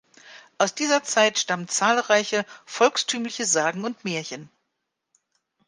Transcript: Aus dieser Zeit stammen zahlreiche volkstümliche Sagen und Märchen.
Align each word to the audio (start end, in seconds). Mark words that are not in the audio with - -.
Aus 0.57 0.73
dieser 0.73 1.03
Zeit 1.03 1.37
stammen 1.37 1.67
zahlreiche 1.67 2.43
volkstümliche 2.65 3.45
Sagen 3.45 3.85
und 3.85 4.03
Märchen. 4.03 4.49